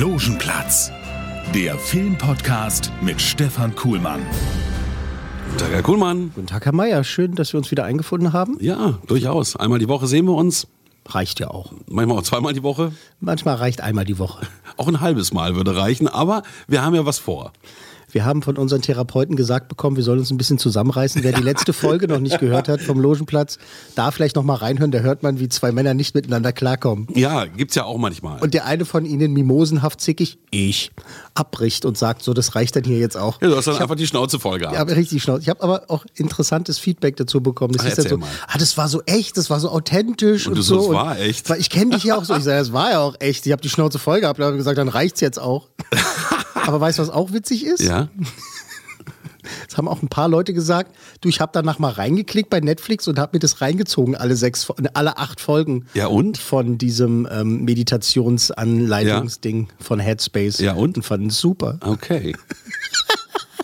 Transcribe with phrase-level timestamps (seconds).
[0.00, 0.90] Logenplatz,
[1.54, 4.22] der Filmpodcast mit Stefan Kuhlmann.
[5.44, 6.32] Guten Tag, Herr Kuhlmann.
[6.34, 7.04] Guten Tag, Herr Meier.
[7.04, 8.56] Schön, dass wir uns wieder eingefunden haben.
[8.60, 9.56] Ja, durchaus.
[9.56, 10.68] Einmal die Woche sehen wir uns.
[11.04, 11.74] Reicht ja auch.
[11.86, 12.92] Manchmal auch zweimal die Woche.
[13.20, 14.46] Manchmal reicht einmal die Woche.
[14.78, 16.08] Auch ein halbes Mal würde reichen.
[16.08, 17.52] Aber wir haben ja was vor.
[18.12, 21.22] Wir haben von unseren Therapeuten gesagt bekommen, wir sollen uns ein bisschen zusammenreißen.
[21.22, 23.58] Wer die letzte Folge noch nicht gehört hat vom Logenplatz,
[23.94, 24.90] da vielleicht noch mal reinhören.
[24.90, 27.06] Da hört man, wie zwei Männer nicht miteinander klarkommen.
[27.14, 28.40] Ja, gibt's ja auch manchmal.
[28.40, 30.90] Und der eine von ihnen, mimosenhaft zickig, ich,
[31.34, 33.40] abbricht und sagt so, das reicht dann hier jetzt auch.
[33.40, 34.76] ja, du hast dann ich einfach die Schnauze voll gehabt.
[34.76, 35.38] Ja, richtig schnell.
[35.40, 37.72] Ich habe aber auch interessantes Feedback dazu bekommen.
[37.74, 38.28] Das Ach, ist dann so, mal.
[38.48, 40.80] ah, das war so echt, das war so authentisch Und und, du so.
[40.88, 41.48] Und- war echt?
[41.48, 42.34] Weil ich kenne dich ja auch so.
[42.34, 43.46] Ich sage, es war ja auch echt.
[43.46, 45.68] Ich habe die Schnauze voll gehabt, habe gesagt, dann reicht's jetzt auch.
[46.70, 47.82] aber weißt du, was auch witzig ist?
[47.82, 48.08] ja?
[49.66, 50.94] Das haben auch ein paar Leute gesagt.
[51.20, 54.70] Du, ich habe danach mal reingeklickt bei Netflix und habe mir das reingezogen, alle sechs,
[54.94, 55.86] alle acht Folgen.
[55.94, 56.38] Ja, und?
[56.38, 60.58] Von diesem ähm, Meditationsanleitungsding von Headspace.
[60.58, 60.98] Ja, und?
[60.98, 61.78] Und fanden es super.
[61.80, 62.36] Okay.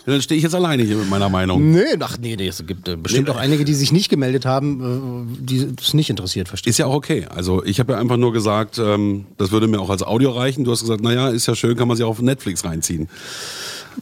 [0.07, 1.71] Dann stehe ich jetzt alleine hier mit meiner Meinung.
[1.71, 4.45] Nee, ach nee, nee, es gibt äh, bestimmt Nee, auch einige, die sich nicht gemeldet
[4.45, 7.27] haben, äh, die es nicht interessiert, verstehst Ist ja auch okay.
[7.29, 10.63] Also ich habe ja einfach nur gesagt, ähm, das würde mir auch als Audio reichen.
[10.63, 13.09] Du hast gesagt, naja, ist ja schön, kann man sich auch auf Netflix reinziehen.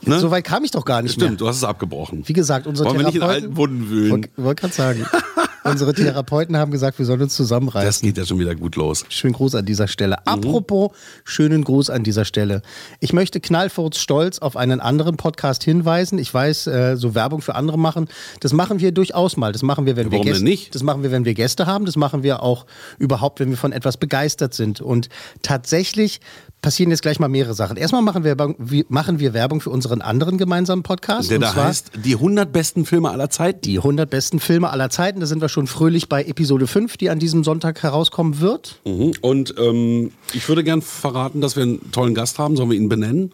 [0.03, 0.19] Ne?
[0.19, 1.37] So weit kam ich doch gar nicht Stimmt, mehr.
[1.37, 2.21] du hast es abgebrochen.
[2.27, 3.43] Wie gesagt, unsere Wollen wir nicht in Therapeuten...
[3.45, 4.11] alten Wunden wühlen?
[4.11, 5.05] Wollte wollt gerade sagen.
[5.65, 7.87] unsere Therapeuten haben gesagt, wir sollen uns zusammenreißen.
[7.87, 9.05] Das geht ja schon wieder gut los.
[9.09, 10.17] Schönen Gruß an dieser Stelle.
[10.25, 10.33] Mhm.
[10.33, 10.91] Apropos,
[11.23, 12.61] schönen Gruß an dieser Stelle.
[12.99, 16.19] Ich möchte knallfurz stolz auf einen anderen Podcast hinweisen.
[16.19, 18.07] Ich weiß, äh, so Werbung für andere machen.
[18.39, 19.51] Das machen wir durchaus mal.
[19.51, 20.75] Das machen wir, wenn Warum wir denn Gäste, nicht?
[20.75, 21.85] Das machen wir, wenn wir Gäste haben.
[21.85, 22.65] Das machen wir auch
[22.99, 24.81] überhaupt, wenn wir von etwas begeistert sind.
[24.81, 25.09] Und
[25.41, 26.21] tatsächlich
[26.65, 27.77] passieren jetzt gleich mal mehrere Sachen.
[27.77, 28.35] Erstmal machen wir,
[28.89, 31.29] machen wir Werbung für unseren anderen gemeinsamen Podcast.
[31.29, 33.61] Der da heißt, die 100 besten Filme aller Zeiten.
[33.61, 35.19] die 100 besten Filme aller Zeiten.
[35.19, 38.79] Da sind wir schon fröhlich bei Episode 5, die an diesem Sonntag herauskommen wird.
[38.83, 39.11] Mhm.
[39.21, 42.55] Und ähm, ich würde gern verraten, dass wir einen tollen Gast haben.
[42.55, 43.31] Sollen wir ihn benennen?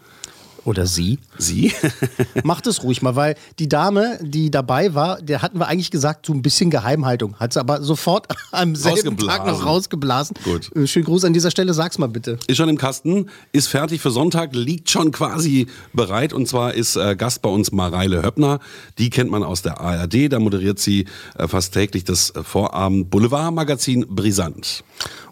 [0.64, 1.18] Oder sie.
[1.38, 1.74] Sie?
[2.44, 6.28] Macht es ruhig mal, weil die Dame, die dabei war, der hatten wir eigentlich gesagt,
[6.28, 7.36] so ein bisschen Geheimhaltung.
[7.38, 10.36] Hat sie aber sofort am selben Tag noch rausgeblasen.
[10.44, 10.76] Gut.
[10.76, 12.38] Äh, Schönen Gruß an dieser Stelle, sag's mal bitte.
[12.46, 16.32] ist schon im Kasten, ist fertig für Sonntag, liegt schon quasi bereit.
[16.32, 18.60] Und zwar ist äh, Gast bei uns Mareile Höppner.
[19.00, 20.32] Die kennt man aus der ARD.
[20.32, 21.06] Da moderiert sie
[21.38, 24.84] äh, fast täglich das äh, Vorabend Boulevardmagazin Brisant.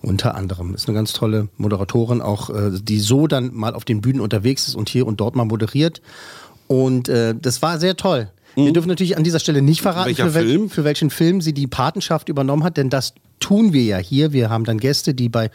[0.02, 4.02] Unter anderem ist eine ganz tolle Moderatorin, auch äh, die so dann mal auf den
[4.02, 6.02] Bühnen unterwegs ist und hier und dort mal moderiert.
[6.68, 8.29] Und äh, das war sehr toll.
[8.56, 10.16] Wir dürfen natürlich an dieser Stelle nicht verraten, Mhm.
[10.16, 13.97] Für, wel für welchen Film sie die Patenschaft übernommen hat, denn das tun wir ja
[13.97, 14.34] hier.
[14.34, 15.50] Wir haben dann Gäste, die bei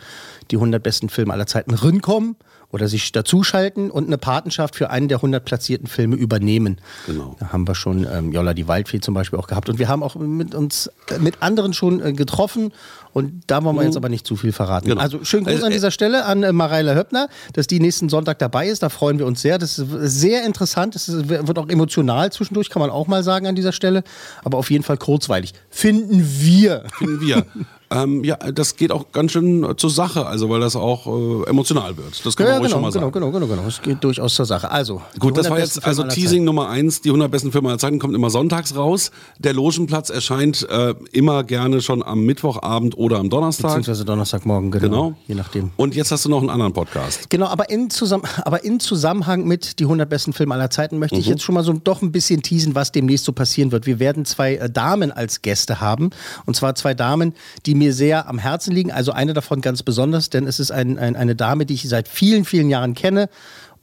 [0.50, 2.36] die 100 besten Filme aller Zeiten rinkommen
[2.74, 6.80] oder sich dazuschalten und eine Patenschaft für einen der 100 platzierten Filme übernehmen.
[7.06, 7.36] Genau.
[7.38, 10.02] Da haben wir schon ähm, Jolla die Waldfee zum Beispiel auch gehabt und wir haben
[10.02, 12.72] auch mit uns äh, mit anderen schon äh, getroffen
[13.12, 14.86] und da wollen wir jetzt aber nicht zu viel verraten.
[14.86, 14.90] Mhm.
[14.94, 15.02] Genau.
[15.02, 18.08] Also schönen Gruß Also, an äh, dieser Stelle an äh, Mareile Höppner, dass die nächsten
[18.08, 18.82] Sonntag dabei ist.
[18.82, 19.58] Da freuen wir uns sehr.
[19.58, 20.96] Das ist sehr interessant.
[20.96, 24.02] Das wird auch emotional zwischendurch, kann man auch mal sagen an dieser Stelle.
[24.42, 25.52] Aber auf jeden Fall kurzweilig.
[25.70, 26.86] Finden wir.
[26.98, 27.46] Finden wir.
[27.94, 31.96] ähm, ja, das geht auch ganz schön zur Sache, also weil das auch äh, emotional
[31.96, 32.24] wird.
[32.24, 33.12] Das kann man ruhig schon genau, mal genau, sagen.
[33.12, 33.68] genau, genau, genau.
[33.68, 34.70] Es geht durchaus zur Sache.
[34.70, 36.44] Also, Gut, das war 100 jetzt also Teasing.
[36.44, 37.00] Nummer eins.
[37.00, 39.10] Die 100 besten Filme aller Zeiten kommt immer sonntags raus.
[39.38, 43.68] Der Logenplatz erscheint äh, immer gerne schon am Mittwochabend oder am Donnerstag.
[43.68, 44.84] Beziehungsweise Donnerstagmorgen, genau.
[44.84, 45.14] Genau.
[45.26, 45.70] Je nachdem.
[45.76, 47.30] Und jetzt hast du noch einen anderen Podcast.
[47.30, 51.14] Genau, aber in, Zusamm aber in Zusammenhang mit die 100 besten Filme aller Zeiten möchte
[51.16, 51.20] Mhm.
[51.20, 53.86] ich jetzt schon mal so doch ein bisschen teasen, was demnächst so passieren wird.
[53.86, 56.10] Wir werden zwei äh, Damen als Gäste haben.
[56.46, 57.34] Und zwar zwei Damen,
[57.66, 58.92] die mir sehr am Herzen liegen.
[58.92, 62.08] Also eine davon ganz besonders, denn es ist ein, ein, eine Dame, die ich seit
[62.08, 63.28] vielen, vielen Jahren kenne.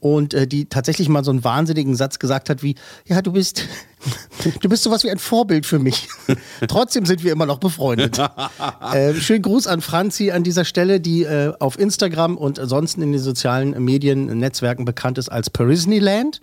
[0.00, 2.74] Und äh, die tatsächlich mal so einen wahnsinnigen Satz gesagt hat wie,
[3.06, 3.62] ja, du bist,
[4.60, 6.08] du bist sowas wie ein Vorbild für mich.
[6.66, 8.18] Trotzdem sind wir immer noch befreundet.
[8.92, 13.12] äh, schönen Gruß an Franzi an dieser Stelle, die äh, auf Instagram und ansonsten in
[13.12, 16.40] den sozialen Medien, Netzwerken bekannt ist als Parisneyland.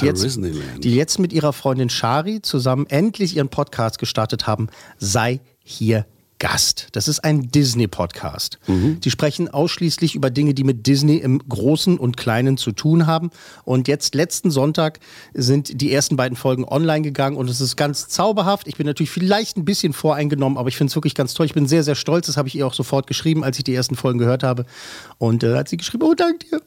[0.00, 0.24] Die jetzt,
[0.82, 4.68] die jetzt mit ihrer Freundin Shari zusammen endlich ihren Podcast gestartet haben.
[4.96, 6.06] Sei hier
[6.42, 6.88] Gast.
[6.90, 8.58] Das ist ein Disney-Podcast.
[8.66, 8.98] Mhm.
[8.98, 13.30] Die sprechen ausschließlich über Dinge, die mit Disney im Großen und Kleinen zu tun haben.
[13.62, 14.98] Und jetzt letzten Sonntag
[15.34, 18.66] sind die ersten beiden Folgen online gegangen und es ist ganz zauberhaft.
[18.66, 21.46] Ich bin natürlich vielleicht ein bisschen voreingenommen, aber ich finde es wirklich ganz toll.
[21.46, 22.26] Ich bin sehr, sehr stolz.
[22.26, 24.66] Das habe ich ihr auch sofort geschrieben, als ich die ersten Folgen gehört habe.
[25.18, 26.60] Und äh, hat sie geschrieben, oh, danke dir.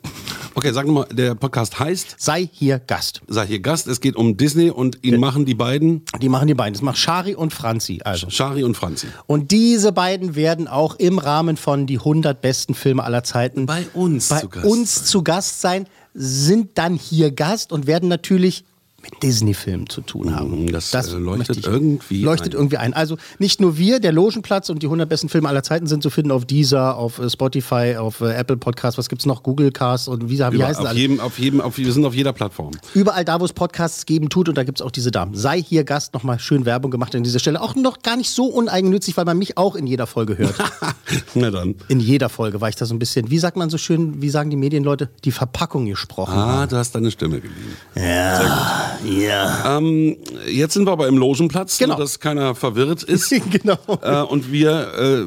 [0.54, 3.22] Okay, sag nochmal, der Podcast heißt, Sei hier Gast.
[3.28, 6.54] sei hier Gast, es geht um Disney und ihn machen die beiden, Die machen die
[6.54, 6.76] beiden.
[6.76, 8.00] Das macht Shari und Franzi.
[8.06, 8.30] Also.
[8.30, 9.08] Shari und Franzi.
[9.28, 13.88] Und diese beiden werden auch im Rahmen von die 100 besten Filme aller Zeiten Bei
[13.96, 15.06] uns bei zu Gast uns sein.
[15.06, 18.64] zu Gast sein, sind dann hier Gast und werden natürlich
[19.12, 20.66] mit Disney-Filmen zu tun haben.
[20.66, 22.58] Mm, das, äh, leuchtet ich- irgendwie leuchtet ein.
[22.58, 22.94] irgendwie ein.
[22.94, 26.10] Also nicht nur wir, der Logenplatz und die 100 besten Filme aller Zeiten sind zu
[26.10, 30.08] finden auf Deezer, auf äh, Spotify, auf äh, Apple Podcasts, was gibt's noch, Google Cast
[30.08, 31.00] und wie, wie Über, heißen auf alle?
[31.00, 32.72] jedem, auf jedem, auf, wir sind auf jeder Plattform.
[32.94, 35.36] Überall da, wo es Podcasts geben tut und da gibt's auch diese Damen.
[35.36, 37.62] Sei hier Gast, nochmal schön Werbung gemacht an dieser Stelle.
[37.62, 40.56] Auch noch gar nicht so uneigennützig, weil man mich auch in jeder Folge hört.
[41.36, 41.76] Na dann.
[41.90, 44.30] in jeder Folge war ich da so ein bisschen, wie sagt man so schön, wie
[44.30, 46.34] sagen die Medienleute, die Verpackung gesprochen.
[46.34, 47.76] Ah, du hast deine Stimme geliehen.
[47.96, 48.95] Ja.
[49.78, 51.96] Ähm, jetzt sind wir aber im Logenplatz, Genau.
[51.96, 53.30] nur dass keiner verwirrt ist.
[53.52, 53.78] genau.
[54.02, 55.26] äh, und wir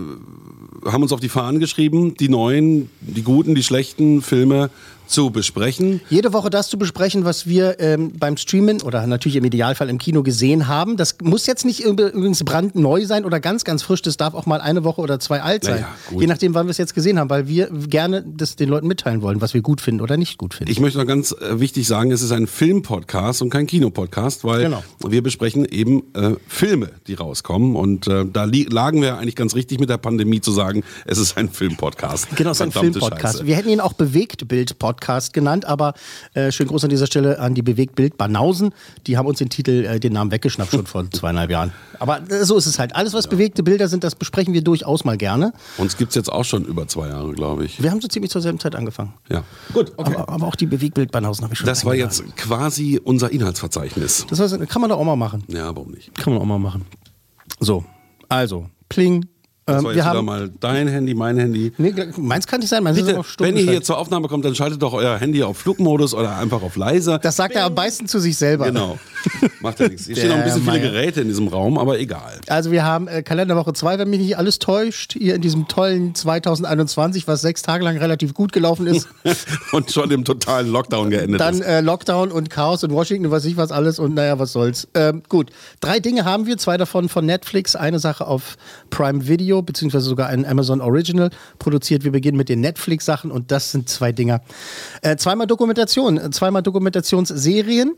[0.84, 4.70] äh, haben uns auf die Fahnen geschrieben, die neuen, die guten, die schlechten Filme
[5.08, 6.00] zu besprechen.
[6.10, 9.98] Jede Woche das zu besprechen, was wir ähm, beim Streamen oder natürlich im Idealfall im
[9.98, 10.96] Kino gesehen haben.
[10.96, 14.02] Das muss jetzt nicht üb- übrigens brandneu sein oder ganz, ganz frisch.
[14.02, 15.76] Das darf auch mal eine Woche oder zwei alt sein.
[15.76, 16.20] Naja, gut.
[16.20, 19.22] Je nachdem, wann wir es jetzt gesehen haben, weil wir gerne das den Leuten mitteilen
[19.22, 20.70] wollen, was wir gut finden oder nicht gut finden.
[20.70, 24.64] Ich möchte noch ganz äh, wichtig sagen, es ist ein Filmpodcast und kein Kinopodcast, weil
[24.64, 24.82] Genau.
[25.06, 27.76] wir besprechen eben äh, Filme, die rauskommen.
[27.76, 31.36] Und äh, da lagen wir eigentlich ganz richtig mit der Pandemie zu sagen, es ist
[31.38, 32.36] ein Filmpodcast.
[32.36, 33.46] Genau, es ist ein Filmpodcast.
[33.46, 34.97] Wir hätten ihn auch Bewegtbild-Podcast
[35.32, 35.94] genannt, aber
[36.34, 38.72] äh, schön groß an dieser Stelle an die Bewegtbild-Banausen.
[39.06, 41.72] Die haben uns den Titel, äh, den Namen weggeschnappt schon vor zweieinhalb Jahren.
[41.98, 42.94] Aber äh, so ist es halt.
[42.94, 45.52] Alles, was bewegte Bilder sind, das besprechen wir durchaus mal gerne.
[45.78, 47.82] Uns gibt's jetzt auch schon über zwei Jahre, glaube ich.
[47.82, 49.14] Wir haben so ziemlich zur selben Zeit angefangen.
[49.28, 49.44] Ja.
[49.72, 50.14] Gut, okay.
[50.14, 54.26] Aber, aber auch die Bewegtbild-Banausen habe ich schon Das war jetzt quasi unser Inhaltsverzeichnis.
[54.28, 55.44] Das war, kann man doch auch mal machen.
[55.48, 56.14] Ja, warum nicht?
[56.14, 56.84] Kann man auch mal machen.
[57.60, 57.84] So,
[58.28, 59.26] also, pling.
[59.68, 60.24] Das Ähm, war wir jetzt wieder haben.
[60.24, 61.72] mal dein Handy, mein Handy.
[61.76, 64.26] Nee, meins kann nicht sein, meins ist Bitte, auch stumm wenn ihr hier zur Aufnahme
[64.28, 67.18] kommt, dann schaltet doch euer Handy auf Flugmodus oder einfach auf leiser.
[67.18, 68.64] Das sagt er am meisten zu sich selber.
[68.66, 68.98] Genau.
[69.60, 70.06] Macht ja nichts.
[70.06, 70.92] Hier stehen noch ein bisschen Der viele Meier.
[70.92, 72.38] Geräte in diesem Raum, aber egal.
[72.48, 76.14] Also wir haben äh, Kalenderwoche 2, wenn mich nicht alles täuscht, hier in diesem tollen
[76.14, 79.08] 2021, was sechs Tage lang relativ gut gelaufen ist.
[79.72, 81.66] Und schon im totalen Lockdown geendet Dann ist.
[81.66, 84.88] äh, Lockdown und Chaos in Washington, was ich was alles und naja, was soll's.
[84.94, 85.50] Ähm, gut,
[85.80, 88.56] drei Dinge haben wir, zwei davon von Netflix, eine Sache auf
[88.90, 92.04] Prime Video, beziehungsweise sogar ein Amazon Original produziert.
[92.04, 94.40] Wir beginnen mit den Netflix-Sachen und das sind zwei Dinger.
[95.02, 97.94] Äh, zweimal Dokumentation, äh, zweimal Dokumentationsserien.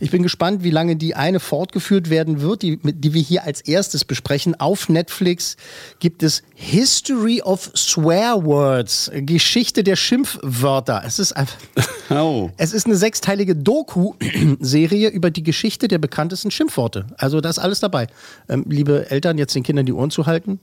[0.00, 3.62] Ich bin gespannt, wie lange die eine fortgeführt werden wird, die, die wir hier als
[3.62, 4.60] erstes besprechen.
[4.60, 5.56] Auf Netflix
[6.00, 11.02] gibt es History of Swear Words, Geschichte der Schimpfwörter.
[11.06, 11.56] Es ist einfach.
[12.10, 12.50] Oh.
[12.58, 17.06] Es ist eine sechsteilige Doku-Serie über die Geschichte der bekanntesten Schimpfworte.
[17.16, 18.08] Also da ist alles dabei.
[18.46, 20.60] Ähm, liebe Eltern, jetzt den Kindern die Ohren zu halten.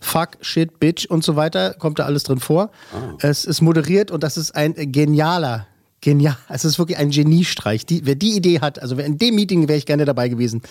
[0.00, 2.70] Fuck, shit, bitch und so weiter, kommt da alles drin vor.
[3.20, 5.66] Es ist moderiert und das ist ein genialer,
[6.00, 7.86] genial, es ist wirklich ein Geniestreich.
[7.86, 10.62] Die, wer die Idee hat, also wer in dem Meeting wäre ich gerne dabei gewesen,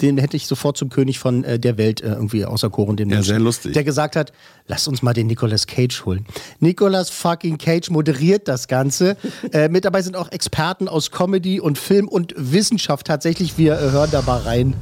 [0.00, 2.96] den hätte ich sofort zum König von äh, der Welt äh, irgendwie auserkoren.
[2.96, 3.72] Den Ja, Menschen, sehr lustig.
[3.74, 4.32] Der gesagt hat,
[4.66, 6.26] lass uns mal den Nicolas Cage holen.
[6.60, 9.16] Nicolas fucking Cage moderiert das Ganze.
[9.52, 13.58] äh, mit dabei sind auch Experten aus Comedy und Film und Wissenschaft tatsächlich.
[13.58, 14.74] Wir äh, hören da mal rein.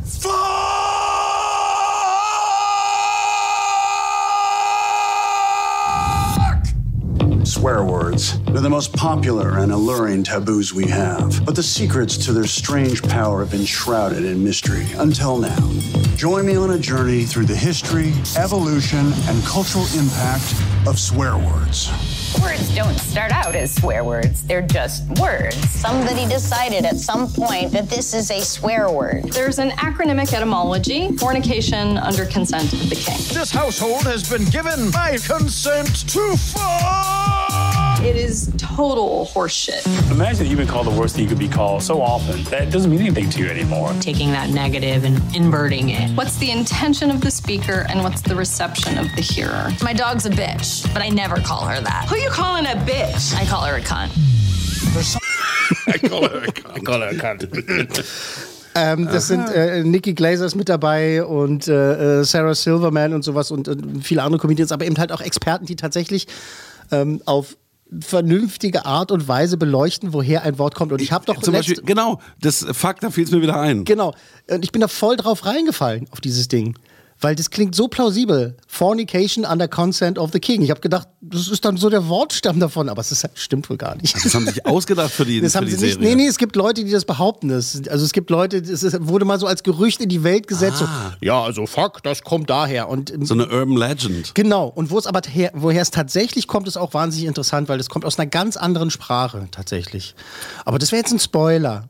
[7.67, 8.39] Swear words.
[8.43, 11.45] They're the most popular and alluring taboos we have.
[11.45, 15.59] But the secrets to their strange power have been shrouded in mystery until now.
[16.15, 20.55] Join me on a journey through the history, evolution, and cultural impact
[20.87, 21.91] of swear words.
[22.41, 25.57] Words don't start out as swear words, they're just words.
[25.69, 29.25] Somebody decided at some point that this is a swear word.
[29.33, 33.19] There's an acronymic etymology fornication under consent of the king.
[33.35, 37.56] This household has been given my consent to fuck.
[38.07, 39.85] It is total horseshit.
[40.13, 42.63] Imagine that you've been called the worst thing you could be called so often that
[42.63, 43.93] it doesn't mean anything to you anymore.
[44.01, 46.11] taking that negative and inverting it.
[46.17, 49.71] What's the intention of the speaker and what's the reception of the hearer?
[49.83, 52.07] My dog's a bitch, but I never call her that.
[52.09, 53.35] Who you calling a bitch?
[53.35, 54.13] I call her a cunt.
[55.89, 56.77] I call her a cunt.
[56.77, 58.15] I call her a
[58.77, 63.51] Ähm, das sind äh, Nikki Glazers mit dabei und äh, äh, Sarah Silverman und sowas
[63.51, 66.27] und, und viele andere Comedians, aber eben halt auch Experten, die tatsächlich
[66.93, 67.57] ähm, auf
[68.01, 70.93] vernünftige Art und Weise beleuchten, woher ein Wort kommt.
[70.93, 73.85] Und ich habe doch Zum Beispiel, genau, das Fakt, da fiel es mir wieder ein.
[73.85, 74.15] Genau.
[74.51, 76.77] Und ich bin da voll drauf reingefallen, auf dieses Ding.
[77.21, 78.57] Weil das klingt so plausibel.
[78.67, 80.61] Fornication under consent of the king.
[80.63, 83.79] Ich habe gedacht, das ist dann so der Wortstamm davon, aber es ist, stimmt wohl
[83.79, 84.15] gar nicht.
[84.23, 85.95] Das haben sie sich ausgedacht für die, Das für haben die sie nicht.
[85.95, 86.09] Serie.
[86.09, 87.49] Nee, nee, es gibt Leute, die das behaupten.
[87.49, 90.79] Das, also es gibt Leute, es wurde mal so als Gerücht in die Welt gesetzt.
[90.79, 90.89] So,
[91.23, 92.89] ja, also fuck, das kommt daher.
[92.89, 94.35] Und So eine Urban Legend.
[94.35, 97.81] Genau, und wo es aber her, woher es tatsächlich kommt, ist auch wahnsinnig interessant, weil
[97.81, 100.15] es kommt aus einer ganz anderen Sprache tatsächlich.
[100.67, 101.89] Aber das wäre jetzt ein Spoiler.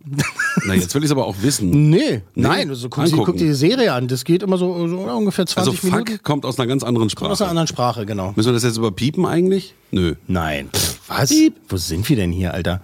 [0.67, 1.91] Na, jetzt will ich es aber auch wissen.
[1.91, 4.07] Nee, nein, also guck, sie, guck dir die Serie an.
[4.09, 6.23] Das geht immer so, so ungefähr 20 Also Fuck Minuten.
[6.23, 7.31] kommt aus einer ganz anderen Sprache.
[7.33, 8.33] Aus einer anderen Sprache, genau.
[8.37, 9.75] Müssen wir das jetzt überpiepen eigentlich?
[9.91, 10.15] Nö.
[10.27, 10.71] Nein.
[10.75, 11.33] Pff, was?
[11.69, 12.81] Wo sind wir denn hier, Alter?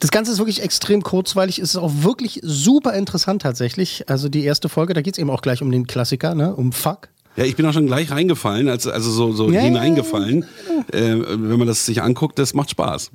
[0.00, 1.58] Das Ganze ist wirklich extrem kurzweilig.
[1.58, 4.08] Es ist auch wirklich super interessant tatsächlich.
[4.08, 6.54] Also die erste Folge, da geht es eben auch gleich um den Klassiker, ne?
[6.54, 7.08] um Fuck.
[7.36, 10.44] Ja, ich bin auch schon gleich reingefallen, als, also so, so Ja, ja, hineingefallen.
[10.92, 13.10] Äh, wenn man das sich anguckt, das macht Spaß.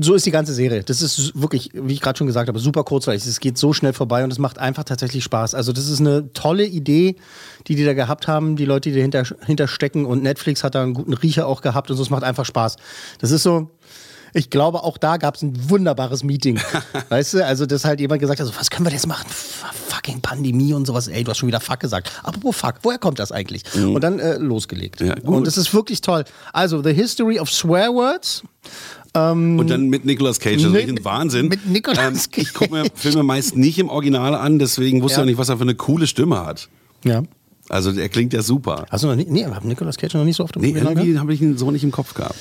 [0.00, 0.82] So ist die ganze Serie.
[0.84, 3.26] Das ist wirklich, wie ich gerade schon gesagt habe, super kurzweilig.
[3.26, 5.54] Es geht so schnell vorbei und es macht einfach tatsächlich Spaß.
[5.54, 7.16] Also das ist eine tolle Idee,
[7.66, 10.06] die die da gehabt haben, die Leute, die dahinter hinterstecken.
[10.06, 12.02] Und Netflix hat da einen guten Riecher auch gehabt und so.
[12.02, 12.76] Es macht einfach Spaß.
[13.20, 13.70] Das ist so.
[14.34, 16.58] Ich glaube, auch da gab es ein wunderbares Meeting.
[17.08, 19.26] weißt du, also dass halt jemand gesagt hat, so, was können wir jetzt machen?
[19.28, 21.08] F fucking Pandemie und sowas.
[21.08, 22.10] Ey, du hast schon wieder Fuck gesagt.
[22.22, 23.62] Apropos Fuck, woher kommt das eigentlich?
[23.74, 25.00] Und dann äh, losgelegt.
[25.00, 25.24] Ja, gut.
[25.36, 26.24] und das ist wirklich toll.
[26.52, 28.42] Also, The History of Swear Words.
[29.14, 31.48] Und dann mit Nicolas Cage, das ist Mit- wirklich ein Wahnsinn.
[31.48, 35.18] mit Nicolas ähm, Ich gucke mir Filme meist nicht im Original an, deswegen wusste Ja.
[35.18, 36.68] ich auch nicht, was er für eine coole Stimme hat.
[37.04, 37.22] Ja.
[37.68, 38.86] Also der klingt ja super.
[38.90, 39.30] Hast du noch nicht?
[39.30, 41.70] Nee, hab Nicolas Cage noch nicht so oft im Nee, irgendwie habe ich ihn so
[41.70, 42.34] nicht im Kopf gehabt.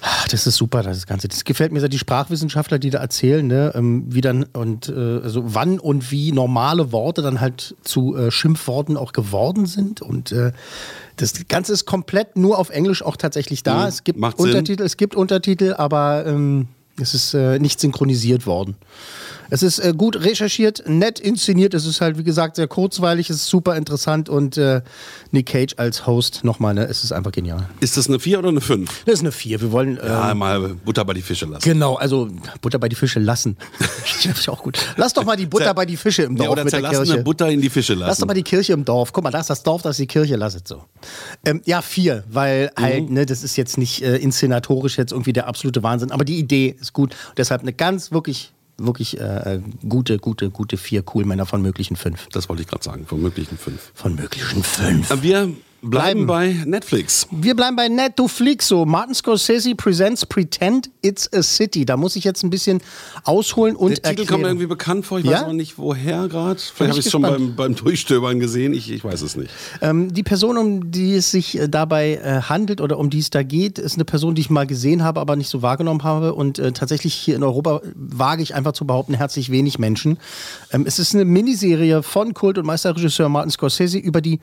[0.00, 1.28] Ah, Das ist super, das Ganze.
[1.28, 5.20] Das gefällt mir sehr, die Sprachwissenschaftler, die da erzählen, ne, ähm, wie dann und äh,
[5.22, 10.02] also wann und wie normale Worte dann halt zu äh, Schimpfworten auch geworden sind.
[10.02, 10.52] Und äh,
[11.16, 13.82] das Ganze ist komplett nur auf Englisch auch tatsächlich da.
[13.82, 14.46] Mhm, Es gibt macht Sinn.
[14.48, 16.66] Untertitel, es gibt Untertitel, aber ähm,
[17.00, 18.76] es ist äh, nicht synchronisiert worden.
[19.52, 21.74] Es ist äh, gut recherchiert, nett inszeniert.
[21.74, 23.28] Es ist halt, wie gesagt, sehr kurzweilig.
[23.28, 24.80] Es ist super interessant und äh,
[25.30, 27.68] Nick Cage als Host nochmal, ne, es ist einfach genial.
[27.80, 29.04] Ist das eine 4 oder eine 5?
[29.04, 29.60] Das ist eine 4.
[29.60, 29.98] Wir wollen.
[30.02, 31.62] Ja, ähm, mal Butter bei die Fische lassen.
[31.62, 32.30] Genau, also
[32.62, 33.58] Butter bei die Fische lassen.
[34.24, 34.78] das ist auch gut.
[34.96, 37.18] Lass doch mal die Butter bei die Fische im Ja, Dorf oder mit der Kirche.
[37.22, 38.08] Butter in die Fische lassen.
[38.08, 39.12] Lass doch mal die Kirche im Dorf.
[39.12, 40.82] Guck mal, da ist das Dorf, da ist die Kirche, lass es so.
[41.44, 42.82] Ähm, ja, vier, weil Mhm.
[42.82, 46.38] halt, ne, das ist jetzt nicht äh, inszenatorisch jetzt irgendwie der absolute Wahnsinn, aber die
[46.38, 47.10] Idee ist gut.
[47.28, 48.52] Und deshalb eine ganz wirklich,
[48.86, 52.28] wirklich äh, gute, gute, gute vier Coolmänner von möglichen fünf.
[52.32, 53.92] Das wollte ich gerade sagen, von möglichen 5.
[53.94, 55.22] Von möglichen fünf.
[55.22, 56.26] Wir bleiben Bleiben.
[56.26, 57.26] bei Netflix.
[57.32, 58.84] Wir bleiben bei Netflixo.
[58.86, 61.84] Martin Scorsese presents Pretend It's a City.
[61.84, 62.80] Da muss ich jetzt ein bisschen
[63.24, 64.26] ausholen und Der Titel erklären.
[64.28, 65.32] kommt mir irgendwie bekannt vor, ich Ja?
[65.32, 66.60] weiß auch nicht woher gerade.
[66.60, 69.50] Vielleicht habe ich es schon beim, beim Durchstöbern gesehen, ich, ich weiß es nicht.
[69.80, 73.30] Ähm, die Person, um die es sich äh, dabei äh, handelt oder um die es
[73.30, 76.34] da geht, ist eine Person, die ich mal gesehen habe, aber nicht so wahrgenommen habe.
[76.34, 80.18] Und äh, tatsächlich hier in Europa wage ich einfach zu behaupten, herzlich wenig Menschen.
[80.70, 84.38] Ähm, es ist eine Miniserie von Kult- und Meisterregisseur Martin Scorsese über die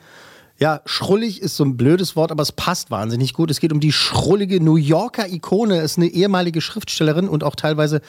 [0.60, 3.50] ja, schrullig ist so ein blödes Wort, aber es passt wahnsinnig gut.
[3.50, 5.78] Es geht um die schrullige New Yorker Ikone.
[5.78, 8.02] Es ist eine ehemalige Schriftstellerin und auch teilweise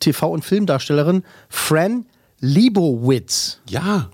[0.00, 1.22] TV- und Filmdarstellerin.
[1.48, 2.04] Fran
[2.40, 3.60] Lebowitz.
[3.68, 4.10] Ja,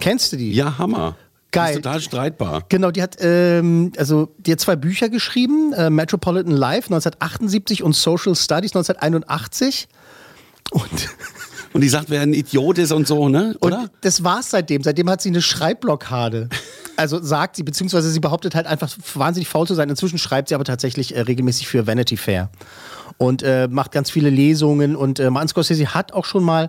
[0.00, 0.52] Kennst du die?
[0.52, 1.16] ja, Hammer.
[1.52, 1.76] Geil.
[1.76, 2.64] Ist total streitbar.
[2.68, 7.94] Genau, die hat, ähm, also, die hat zwei Bücher geschrieben, äh, Metropolitan Life 1978 und
[7.94, 9.88] Social Studies 1981.
[10.70, 11.10] Und,
[11.72, 13.54] Und die sagt, wer ein Idiot ist und so, ne?
[13.60, 13.90] und Oder?
[14.00, 14.82] das war's seitdem.
[14.82, 16.48] Seitdem hat sie eine Schreibblockade.
[17.00, 19.88] Also sagt sie, beziehungsweise sie behauptet halt einfach wahnsinnig faul zu sein.
[19.88, 22.50] Inzwischen schreibt sie aber tatsächlich äh, regelmäßig für Vanity Fair
[23.16, 24.96] und äh, macht ganz viele Lesungen.
[24.96, 26.68] Und äh, Martin Scorsese hat auch schon mal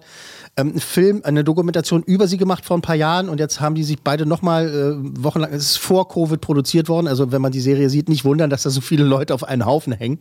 [0.56, 3.28] ähm, einen Film, eine Dokumentation über sie gemacht vor ein paar Jahren.
[3.28, 7.10] Und jetzt haben die sich beide nochmal äh, wochenlang, es ist vor Covid produziert worden.
[7.10, 9.66] Also wenn man die Serie sieht, nicht wundern, dass da so viele Leute auf einen
[9.66, 10.18] Haufen hängen.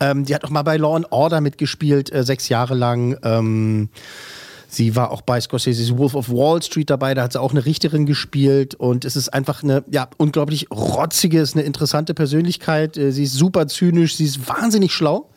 [0.00, 3.16] Ähm, die hat auch mal bei Law and Order mitgespielt, äh, sechs Jahre lang.
[3.22, 3.90] Ähm,
[4.76, 7.64] Sie war auch bei Scorsese's Wolf of Wall Street dabei, da hat sie auch eine
[7.64, 12.98] Richterin gespielt und es ist einfach eine ja, unglaublich rotzige, ist eine interessante Persönlichkeit.
[12.98, 15.30] Äh, Sie ist super zynisch, sie ist wahnsinnig schlau,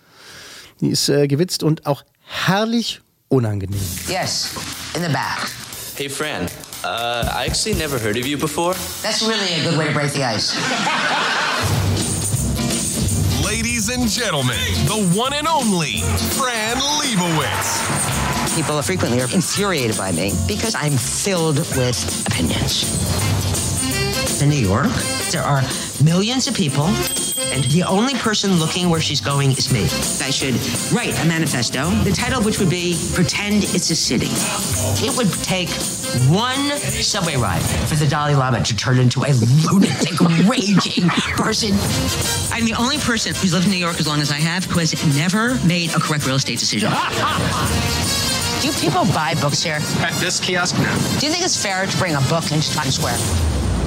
[0.75, 3.79] sie ist äh, gewitzt und auch herrlich unangenehm.
[4.09, 4.49] Yes,
[4.93, 5.49] in the back.
[5.95, 6.47] Hey, Fran.
[6.83, 8.75] Uh, I actually never heard of you before.
[9.01, 10.53] That's really a good way to break the ice.
[13.45, 16.01] Ladies and gentlemen, the one and only
[16.35, 18.18] Fran Lebowitz.
[18.55, 22.83] People frequently are infuriated by me because I'm filled with opinions.
[24.41, 24.87] In New York,
[25.31, 25.61] there are
[26.03, 29.83] millions of people, and the only person looking where she's going is me.
[30.25, 30.55] I should
[30.93, 34.29] write a manifesto, the title of which would be Pretend It's a City.
[35.05, 35.69] It would take
[36.29, 39.31] one subway ride for the Dalai Lama to turn into a
[39.71, 41.71] lunatic, raging person.
[42.51, 44.79] I'm the only person who's lived in New York as long as I have who
[44.79, 46.91] has never made a correct real estate decision.
[48.61, 49.79] Do people buy books here?
[50.03, 50.93] At this kiosk now.
[51.19, 53.15] Do you think it's fair to bring a book into Times Square?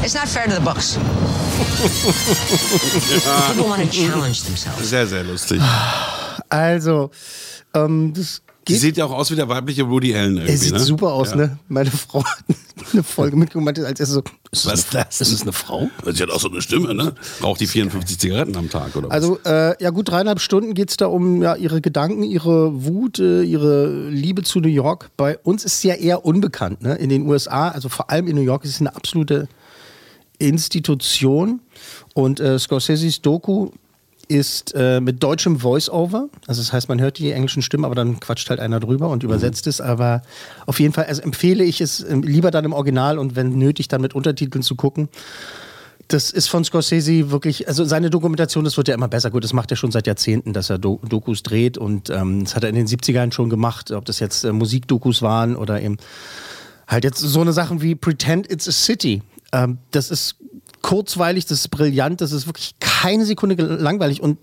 [0.02, 0.96] It's not fair to the books.
[3.52, 4.88] People want to challenge themselves.
[4.88, 5.60] Sehr, sehr lustig.
[6.48, 7.10] Also,
[7.74, 10.52] ähm, das Die sieht ja auch aus wie der weibliche Woody Allen irgendwie.
[10.52, 10.80] Er sieht ne?
[10.80, 11.36] super aus, ja.
[11.36, 11.58] ne?
[11.68, 12.44] Meine Frau hat
[12.92, 15.20] eine Folge mitgemacht, als er so, ist Was das, das?
[15.20, 15.88] ist das eine Frau?
[16.12, 17.14] Sie hat auch so eine Stimme, ne?
[17.42, 19.14] Raucht die 54 Zigaretten am Tag, oder was?
[19.14, 23.18] Also, äh, ja gut, dreieinhalb Stunden geht es da um ja, ihre Gedanken, ihre Wut,
[23.18, 25.10] äh, ihre Liebe zu New York.
[25.16, 26.94] Bei uns ist es ja eher unbekannt, ne?
[26.94, 29.48] In den USA, also vor allem in New York, ist es eine absolute
[30.38, 31.60] Institution.
[32.14, 33.70] Und äh, Scorseses Doku
[34.32, 36.28] ist äh, mit deutschem Voice-Over.
[36.46, 39.22] Also das heißt, man hört die englischen Stimmen, aber dann quatscht halt einer drüber und
[39.22, 39.80] übersetzt es.
[39.80, 40.22] Aber
[40.66, 43.88] auf jeden Fall also empfehle ich es ähm, lieber dann im Original und wenn nötig
[43.88, 45.08] dann mit Untertiteln zu gucken.
[46.08, 49.30] Das ist von Scorsese wirklich, also seine Dokumentation, das wird ja immer besser.
[49.30, 52.56] Gut, das macht er schon seit Jahrzehnten, dass er Do Dokus dreht und ähm, das
[52.56, 55.96] hat er in den 70ern schon gemacht, ob das jetzt äh, Musikdokus waren oder eben
[56.88, 59.22] halt jetzt so eine Sachen wie Pretend It's a City.
[59.52, 60.36] Ähm, das ist
[60.82, 64.38] kurzweilig, das ist brillant, das ist wirklich keine Sekunde langweilig und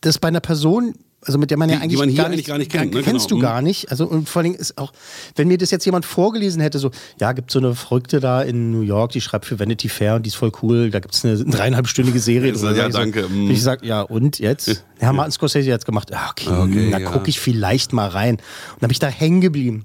[0.00, 2.26] das bei einer Person, also mit der man ja Die- die eigentlich, man hier gar,
[2.26, 3.02] eigentlich nicht, gar nicht kennt, ne?
[3.02, 3.28] kennst Genau.
[3.28, 3.42] du Mhm.
[3.42, 3.90] gar nicht.
[3.90, 4.92] Also und vor allem ist auch,
[5.36, 8.70] wenn mir das jetzt jemand vorgelesen hätte, so, ja, gibt so eine Verrückte da in
[8.70, 11.22] New York, die schreibt für Vanity Fair und die ist voll cool, da gibt es
[11.24, 12.54] eine dreieinhalbstündige Serie.
[12.56, 13.50] Ja, ja, ich danke, So, mm.
[13.50, 14.84] Ich sag, ja, und jetzt?
[15.02, 16.10] Ja, Martin Scorsese hat es gemacht.
[16.10, 17.10] Ja, okay, Okay, da ja.
[17.10, 18.36] gucke ich vielleicht mal rein.
[18.36, 18.42] Und
[18.80, 19.84] dann bin ich da hängen geblieben.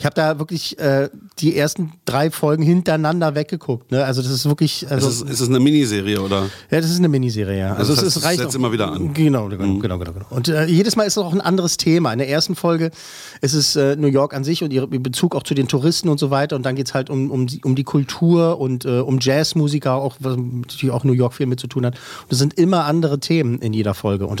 [0.00, 1.08] Ich habe da wirklich äh,
[1.40, 3.90] die ersten drei Folgen hintereinander weggeguckt.
[3.90, 4.04] Ne?
[4.04, 4.88] Also das ist wirklich.
[4.88, 6.42] Also, ist, es, ist es eine Miniserie, oder?
[6.70, 7.74] ja, das ist eine Miniserie, ja.
[7.74, 8.38] Also Also, das es heißt, reicht.
[8.38, 9.12] es setzt auch- immer wieder an.
[9.12, 10.26] Genau, genau, genau, genau, genau.
[10.30, 12.12] Und äh, jedes Mal ist es auch ein anderes Thema.
[12.12, 12.92] In der ersten Folge
[13.40, 16.18] ist es äh, New York an sich und ihr Bezug auch zu den Touristen und
[16.20, 16.54] so weiter.
[16.54, 19.94] Und dann geht es halt um, um, die, um die Kultur und äh, um Jazzmusiker,
[19.94, 21.94] auch, was natürlich auch New York viel mit zu tun hat.
[22.22, 24.28] Und es sind immer andere Themen in jeder Folge.
[24.28, 24.40] Und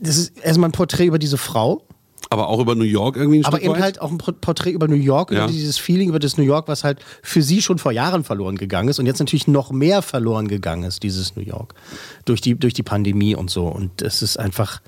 [0.00, 1.85] Das ist erstmal ein Porträt über diese Frau.
[2.28, 3.82] Aber auch über New York irgendwie ein Aber Stück eben weit?
[3.82, 5.44] halt auch ein Por- Porträt über New York, Ja.
[5.44, 8.56] über dieses Feeling über das New York, was halt für sie schon vor Jahren verloren
[8.56, 11.74] gegangen ist und jetzt natürlich noch mehr verloren gegangen ist, dieses New York.
[12.24, 13.66] Durch die, durch die Pandemie und so.
[13.68, 14.80] Und es ist einfach.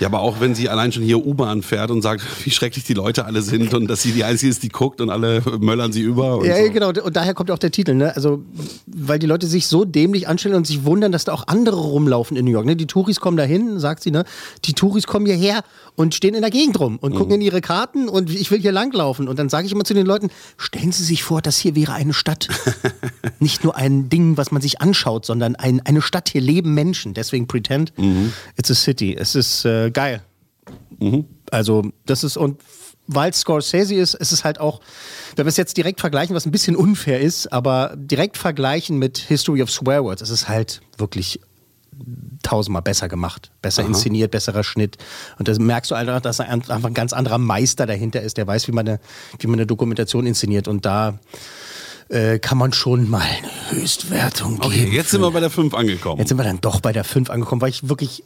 [0.00, 2.94] Ja, aber auch wenn sie allein schon hier U-Bahn fährt und sagt, wie schrecklich die
[2.94, 6.02] Leute alle sind und dass sie die Einzige ist, die guckt und alle möllern sie
[6.02, 6.44] über.
[6.44, 6.72] Ja, so.
[6.72, 6.88] genau.
[6.90, 8.14] Und daher kommt auch der Titel, ne?
[8.14, 8.42] Also,
[8.86, 12.36] weil die Leute sich so dämlich anstellen und sich wundern, dass da auch andere rumlaufen
[12.36, 12.66] in New York.
[12.66, 12.76] Ne?
[12.76, 14.24] Die Touris kommen dahin, sagt sie, ne?
[14.66, 15.62] Die Touris kommen hierher
[15.96, 18.72] und stehen in der Gegend rum und gucken in ihre Karten und ich will hier
[18.72, 19.28] langlaufen.
[19.28, 21.92] Und dann sage ich immer zu den Leuten, stellen Sie sich vor, das hier wäre
[21.92, 22.48] eine Stadt.
[23.38, 26.28] Nicht nur ein Ding, was man sich anschaut, sondern ein, eine Stadt.
[26.28, 27.14] Hier leben Menschen.
[27.14, 27.92] Deswegen Pretend,
[28.56, 29.16] it's a city.
[29.18, 30.22] Es ist äh, geil.
[31.50, 32.60] Also, das ist, und
[33.06, 34.80] weil Scorsese ist, ist es halt auch,
[35.36, 39.18] wenn wir es jetzt direkt vergleichen, was ein bisschen unfair ist, aber direkt vergleichen mit
[39.18, 41.40] History of Swear Words, es ist halt wirklich
[42.52, 43.88] tausendmal besser gemacht, besser Aha.
[43.88, 44.98] inszeniert, besserer Schnitt.
[45.38, 48.46] Und das merkst du einfach, dass ein- einfach ein ganz anderer Meister dahinter ist, der
[48.46, 49.00] weiß, wie man eine,
[49.38, 50.68] wie man eine Dokumentation inszeniert.
[50.68, 51.18] Und da
[52.08, 53.48] äh, kann man schon mal eine
[53.80, 54.64] Höchstwertung geben.
[54.66, 56.18] Okay, jetzt sind wir bei der 5 angekommen.
[56.18, 58.22] Jetzt sind wir dann doch bei der 5 angekommen, weil ich wirklich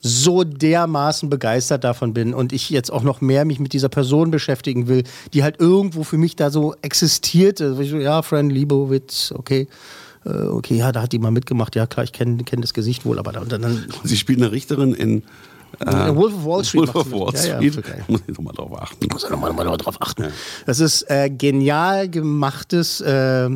[0.00, 4.30] so dermaßen begeistert davon bin und ich jetzt auch noch mehr mich mit dieser Person
[4.30, 7.76] beschäftigen will, die halt irgendwo für mich da so existierte.
[7.82, 9.66] Ja, Fran Lebowitz, okay.
[10.24, 11.74] Äh, Okay, ja, da hat die mal mitgemacht.
[11.76, 13.84] Ja, klar, ich kenne kenn das Gesicht wohl, aber da, und dann.
[14.04, 15.22] Sie spielt eine Richterin in
[15.80, 17.12] In Wolf of Wall Street Wolf of.
[17.12, 17.74] Wall Ja, ja, Street.
[17.74, 18.04] voll geil.
[18.08, 19.06] Muss ich nochmal drauf achten.
[19.12, 20.26] Muss ich nochmal noch drauf achten.
[20.66, 23.50] Das ist äh, genial gemachtes äh,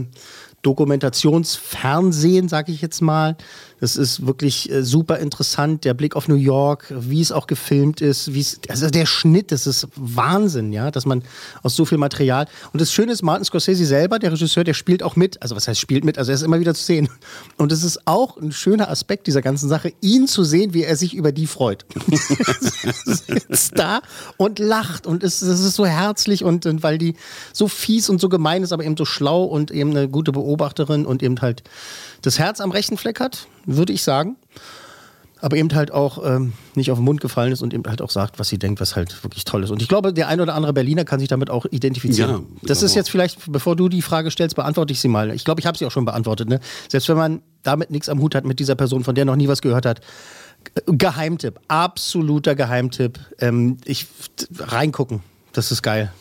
[0.62, 3.36] Dokumentationsfernsehen, sag ich jetzt mal.
[3.80, 5.84] Das ist wirklich äh, super interessant.
[5.84, 9.52] Der Blick auf New York, wie es auch gefilmt ist, wie es, also der Schnitt,
[9.52, 11.22] das ist Wahnsinn, ja, dass man
[11.62, 12.46] aus so viel Material.
[12.72, 15.40] Und das Schöne ist, Martin Scorsese selber, der Regisseur, der spielt auch mit.
[15.42, 16.18] Also was heißt spielt mit?
[16.18, 17.08] Also er ist immer wieder zu sehen.
[17.56, 20.96] Und es ist auch ein schöner Aspekt dieser ganzen Sache, ihn zu sehen, wie er
[20.96, 21.86] sich über die freut.
[23.04, 24.00] sitzt da
[24.36, 27.14] und lacht und es, es ist so herzlich und, und weil die
[27.52, 31.06] so fies und so gemein ist, aber eben so schlau und eben eine gute Beobachterin
[31.06, 31.62] und eben halt
[32.22, 34.36] das Herz am rechten Fleck hat, würde ich sagen.
[35.40, 38.10] Aber eben halt auch ähm, nicht auf den Mund gefallen ist und eben halt auch
[38.10, 39.70] sagt, was sie denkt, was halt wirklich toll ist.
[39.70, 42.30] Und ich glaube, der ein oder andere Berliner kann sich damit auch identifizieren.
[42.30, 45.30] Ja, das ist jetzt vielleicht, bevor du die Frage stellst, beantworte ich sie mal.
[45.30, 46.48] Ich glaube, ich habe sie auch schon beantwortet.
[46.48, 46.58] Ne?
[46.88, 49.46] Selbst wenn man damit nichts am Hut hat mit dieser Person, von der noch nie
[49.46, 50.00] was gehört hat,
[50.86, 53.20] Geheimtipp, absoluter Geheimtipp.
[53.38, 54.08] Ähm, ich
[54.58, 55.20] reingucken,
[55.52, 56.12] das ist geil.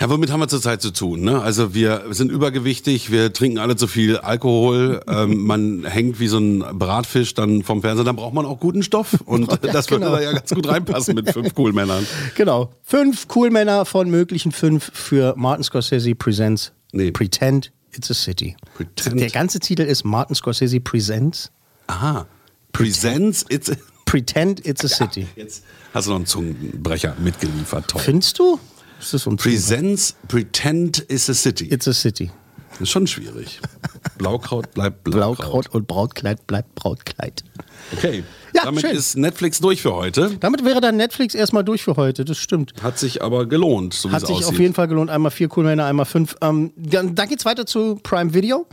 [0.00, 1.22] Ja, womit haben wir zurzeit zu tun?
[1.22, 1.40] Ne?
[1.42, 6.38] Also wir sind übergewichtig, wir trinken alle zu viel Alkohol, ähm, man hängt wie so
[6.38, 10.04] ein Bratfisch dann vom Fernseher, dann braucht man auch guten Stoff und Ja, das würde
[10.04, 10.16] genau.
[10.16, 12.06] da ja ganz gut reinpassen mit fünf cool Männern.
[12.36, 12.72] Genau.
[12.84, 16.72] Fünf cool Männer von möglichen fünf für Martin Scorsese Presents
[17.12, 18.56] Pretend It's a City.
[19.12, 21.50] Der ganze Titel ist Martin Scorsese Presents.
[21.88, 22.26] Aha.
[22.72, 25.26] Presents It's a Pretend It's a City.
[25.36, 28.00] Jetzt hast du noch einen Zungenbrecher mitgeliefert, toll.
[28.00, 28.60] Findest du?
[29.00, 31.66] Ist das so Presents Pretend It's a City.
[31.72, 32.30] It's a City.
[32.72, 33.60] Das ist schon schwierig.
[34.18, 35.38] Blaukraut bleibt Blaukraut.
[35.38, 37.42] Blaukraut und Brautkleid bleibt Brautkleid.
[37.96, 38.22] Okay.
[38.54, 38.90] Ja, Damit schön.
[38.96, 40.36] ist Netflix durch für heute.
[40.40, 42.72] Damit wäre dann Netflix erstmal durch für heute, das stimmt.
[42.82, 44.48] Hat sich aber gelohnt, so wie Hat es sich aussieht.
[44.54, 45.10] auf jeden Fall gelohnt.
[45.10, 46.36] Einmal vier cool Männer, einmal fünf.
[46.40, 48.66] Ähm, dann dann geht's weiter zu Prime Video.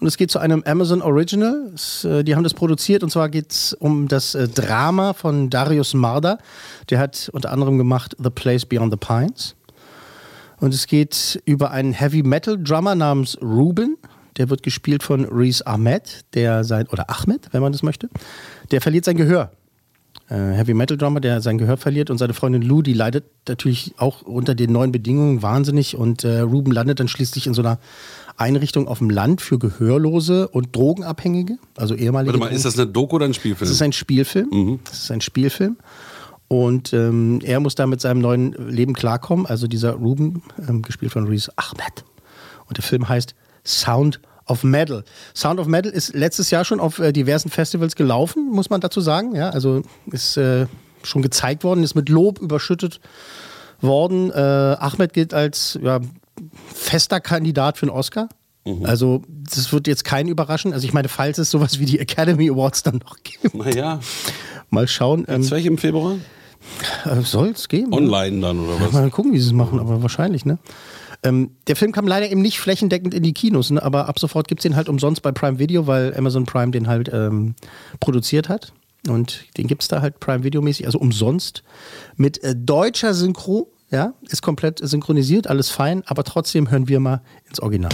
[0.00, 1.72] Und es geht zu einem Amazon Original.
[1.74, 5.94] Es, äh, die haben das produziert und zwar geht's um das äh, Drama von Darius
[5.94, 6.38] Marder.
[6.90, 9.56] Der hat unter anderem gemacht The Place Beyond the Pines.
[10.60, 13.96] Und es geht über einen Heavy Metal Drummer namens Ruben.
[14.36, 18.08] Der wird gespielt von Reese Ahmed, der sein, oder Ahmed, wenn man das möchte.
[18.70, 19.52] Der verliert sein Gehör.
[20.28, 23.94] Äh, Heavy Metal Drummer, der sein Gehör verliert und seine Freundin Lou, die leidet natürlich
[23.96, 27.78] auch unter den neuen Bedingungen wahnsinnig und äh, Ruben landet dann schließlich in so einer
[28.36, 32.34] Einrichtung auf dem Land für Gehörlose und Drogenabhängige, also ehemalige.
[32.34, 33.66] Warte mal, ist das eine Doku oder ein Spielfilm?
[33.66, 34.80] Das ist ein Spielfilm.
[34.84, 35.78] Das ist ein Spielfilm.
[36.48, 39.46] Und ähm, er muss da mit seinem neuen Leben klarkommen.
[39.46, 42.04] Also dieser Ruben, ähm, gespielt von Reese Ahmed.
[42.66, 43.34] Und der Film heißt
[43.64, 45.04] Sound of Metal.
[45.34, 49.00] Sound of Metal ist letztes Jahr schon auf äh, diversen Festivals gelaufen, muss man dazu
[49.00, 49.34] sagen.
[49.34, 50.66] Ja, also ist äh,
[51.02, 53.00] schon gezeigt worden, ist mit Lob überschüttet
[53.80, 54.30] worden.
[54.30, 56.00] Äh, Ahmed gilt als ja,
[56.74, 58.28] fester Kandidat für einen Oscar.
[58.82, 60.74] Also, das wird jetzt keinen überraschen.
[60.74, 63.54] Also, ich meine, falls es sowas wie die Academy Awards dann noch gibt.
[63.54, 64.00] Naja.
[64.68, 65.24] Mal schauen.
[65.26, 66.16] Ähm, Jetzt welche im Februar?
[67.22, 67.92] Soll es geben?
[67.92, 68.92] Online dann oder was?
[68.92, 70.58] Mal gucken, wie sie es machen, aber wahrscheinlich, ne?
[71.22, 73.82] Ähm, der Film kam leider eben nicht flächendeckend in die Kinos, ne?
[73.82, 76.86] aber ab sofort gibt es den halt umsonst bei Prime Video, weil Amazon Prime den
[76.86, 77.54] halt ähm,
[77.98, 78.72] produziert hat.
[79.08, 81.62] Und den gibt es da halt Prime Video-mäßig, also umsonst.
[82.16, 87.22] Mit äh, deutscher Synchro, ja, ist komplett synchronisiert, alles fein, aber trotzdem hören wir mal
[87.48, 87.90] ins Original.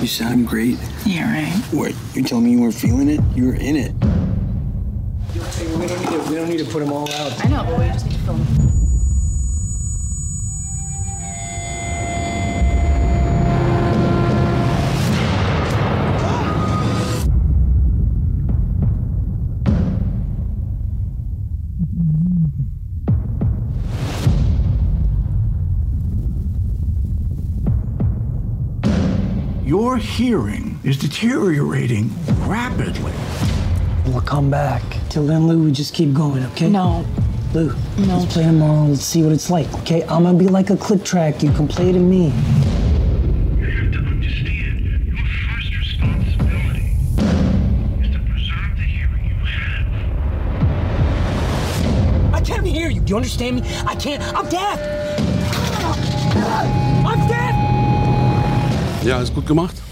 [0.00, 0.78] You sound great.
[1.06, 1.52] Yeah, right.
[1.70, 1.92] What?
[2.14, 3.20] You telling me you weren't feeling it?
[3.36, 3.92] You were in it.
[5.34, 7.42] We don't need to, we don't need to put them all out.
[7.42, 8.68] I know, but we just need to film them.
[29.64, 32.10] Your hearing is deteriorating
[32.46, 33.12] rapidly.
[34.06, 34.82] We'll come back.
[35.10, 36.68] Till then, Lou, we just keep going, okay?
[36.68, 37.04] No.
[37.54, 38.18] Lou, no.
[38.18, 38.86] let's play tomorrow.
[38.86, 40.02] Let's see what it's like, okay?
[40.04, 41.42] I'm gonna be like a click track.
[41.42, 42.32] You can play to me.
[52.32, 53.00] I can't hear you.
[53.00, 53.62] Do you understand me?
[53.86, 54.20] I can't.
[54.34, 54.80] I'm deaf.
[57.06, 57.72] I'm deaf.
[59.04, 59.82] Ja, ist gut gemacht.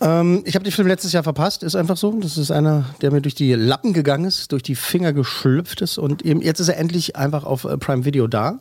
[0.00, 2.12] Ähm, ich habe den Film letztes Jahr verpasst, ist einfach so.
[2.20, 5.98] Das ist einer, der mir durch die Lappen gegangen ist, durch die Finger geschlüpft ist
[5.98, 8.58] und eben jetzt ist er endlich einfach auf äh, Prime Video da.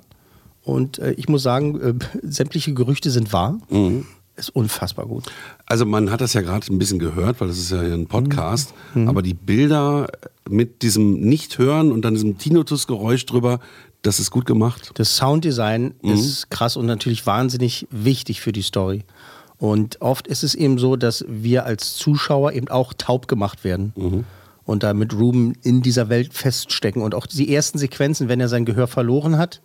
[0.63, 1.93] Und äh, ich muss sagen, äh,
[2.23, 3.57] sämtliche Gerüchte sind wahr.
[4.37, 5.25] Ist unfassbar gut.
[5.65, 8.73] Also man hat das ja gerade ein bisschen gehört, weil das ist ja ein Podcast,
[8.93, 9.07] Mhm.
[9.07, 10.07] aber die Bilder
[10.49, 13.59] mit diesem Nicht-Hören und dann diesem Tinnitus-Geräusch drüber,
[14.01, 14.91] das ist gut gemacht.
[14.95, 16.11] Das Sounddesign Mhm.
[16.11, 19.03] ist krass und natürlich wahnsinnig wichtig für die Story.
[19.57, 23.93] Und oft ist es eben so, dass wir als Zuschauer eben auch taub gemacht werden.
[23.95, 24.23] Mhm.
[24.65, 27.01] Und da mit Ruben in dieser Welt feststecken.
[27.01, 29.61] Und auch die ersten Sequenzen, wenn er sein Gehör verloren hat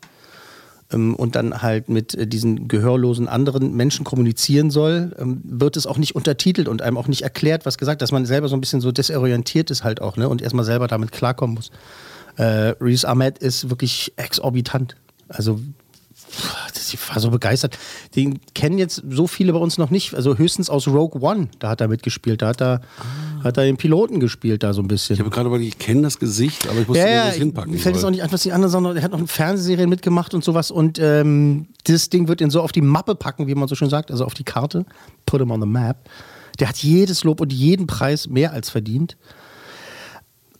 [0.92, 5.86] ähm, und dann halt mit äh, diesen gehörlosen anderen Menschen kommunizieren soll, ähm, wird es
[5.86, 8.60] auch nicht untertitelt und einem auch nicht erklärt, was gesagt, dass man selber so ein
[8.60, 10.28] bisschen so desorientiert ist halt auch ne?
[10.28, 11.70] und erstmal selber damit klarkommen muss.
[12.36, 14.96] Äh, Reese Ahmed ist wirklich exorbitant.
[15.28, 15.60] Also
[16.92, 17.78] ich war so begeistert.
[18.16, 20.14] Den kennen jetzt so viele bei uns noch nicht.
[20.14, 22.42] Also höchstens aus Rogue One, da hat er mitgespielt.
[22.42, 22.80] Da hat er,
[23.44, 25.14] hat er den Piloten gespielt, da so ein bisschen.
[25.14, 27.32] Ich habe gerade überlegt, ich kenne das Gesicht, aber ich wusste Ja, nicht, wo ich
[27.34, 28.06] es hinpacken mir fällt soll.
[28.06, 30.70] auch nicht an, was die anderen, sondern er hat noch in Fernsehserien mitgemacht und sowas.
[30.70, 33.90] Und ähm, das Ding wird ihn so auf die Mappe packen, wie man so schön
[33.90, 34.84] sagt, also auf die Karte.
[35.26, 36.08] Put him on the map.
[36.58, 39.16] Der hat jedes Lob und jeden Preis mehr als verdient.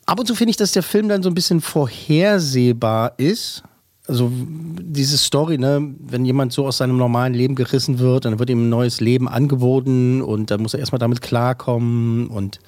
[0.07, 3.63] Ab und zu finde ich, dass der Film dann so ein bisschen vorhersehbar ist.
[4.11, 8.51] Also diese Story, ne, wenn jemand so aus seinem normalen Leben gerissen wird, dann wird
[8.51, 12.59] ihm ein neues Leben angeboten und dann muss er erstmal damit klarkommen und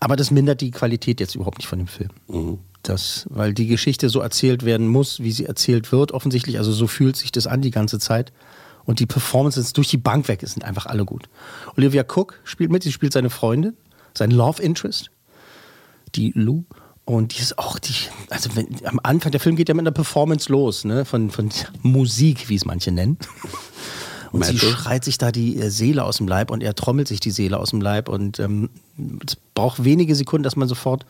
[0.00, 2.10] aber das mindert die Qualität jetzt überhaupt nicht von dem Film.
[2.82, 6.58] Das, weil die Geschichte so erzählt werden muss, wie sie erzählt wird, offensichtlich.
[6.58, 8.34] Also so fühlt sich das an die ganze Zeit.
[8.84, 11.30] Und die Performances durch die Bank weg sind einfach alle gut.
[11.74, 13.78] Olivia Cook spielt mit, sie spielt seine Freundin,
[14.12, 15.10] sein Love Interest,
[16.14, 16.64] die Lou.
[17.08, 17.94] Und die ist auch die,
[18.28, 21.06] also wenn, am Anfang, der Film geht ja mit einer Performance los, ne?
[21.06, 21.48] Von, von
[21.80, 23.16] Musik, wie es manche nennen.
[24.30, 24.72] Und sie Metal.
[24.72, 27.58] schreit sich da die äh, Seele aus dem Leib und er trommelt sich die Seele
[27.58, 28.10] aus dem Leib.
[28.10, 28.68] Und ähm,
[29.26, 31.06] es braucht wenige Sekunden, dass man sofort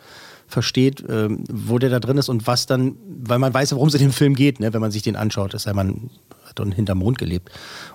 [0.49, 3.95] versteht, ähm, wo der da drin ist und was dann, weil man weiß, worum es
[3.95, 4.73] in dem Film geht, ne?
[4.73, 5.53] wenn man sich den anschaut.
[5.55, 6.11] Das sei man
[6.49, 7.51] hat dann hinterm Mond gelebt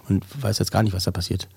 [0.08, 1.50] und weiß jetzt gar nicht, was da passiert.